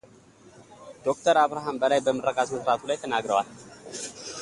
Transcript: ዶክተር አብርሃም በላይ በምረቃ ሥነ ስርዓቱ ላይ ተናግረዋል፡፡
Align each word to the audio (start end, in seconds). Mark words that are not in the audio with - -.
ዶክተር 1.05 1.35
አብርሃም 1.43 1.77
በላይ 1.81 1.99
በምረቃ 2.05 2.37
ሥነ 2.49 2.59
ስርዓቱ 2.63 2.81
ላይ 2.89 2.97
ተናግረዋል፡፡ 3.03 3.47